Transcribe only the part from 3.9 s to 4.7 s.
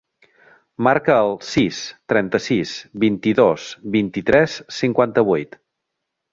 vint-i-tres,